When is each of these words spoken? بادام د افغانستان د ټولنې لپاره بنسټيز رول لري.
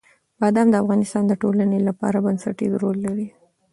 بادام 0.41 0.67
د 0.71 0.75
افغانستان 0.83 1.23
د 1.27 1.33
ټولنې 1.41 1.79
لپاره 1.87 2.17
بنسټيز 2.25 2.73
رول 2.81 2.97
لري. 3.05 3.27